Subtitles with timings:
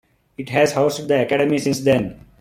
[0.35, 2.25] It has housed the Academy since then.